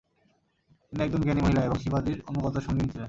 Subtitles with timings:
[0.87, 2.99] তিনি একজন জ্ঞানী মহিলা এবং শিবাজীর অনুগত সঙ্গিনী ছিলেন।